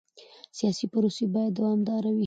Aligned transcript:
سیاسي 0.57 0.85
پروسې 0.93 1.25
باید 1.33 1.51
دوامداره 1.57 2.09
وي 2.13 2.19